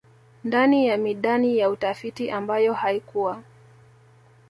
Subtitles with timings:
[0.43, 3.43] ndani ya midani ya utafiti ambayo haikuwa